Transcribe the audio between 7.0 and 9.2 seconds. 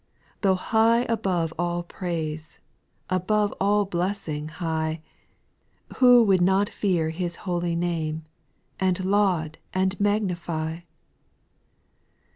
His holy name, And